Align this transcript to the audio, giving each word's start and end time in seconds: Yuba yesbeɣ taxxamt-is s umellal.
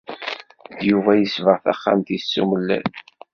Yuba 0.87 1.11
yesbeɣ 1.15 1.57
taxxamt-is 1.63 2.25
s 2.31 2.33
umellal. 2.41 2.85